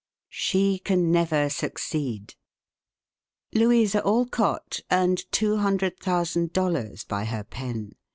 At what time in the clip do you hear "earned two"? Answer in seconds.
4.91-5.57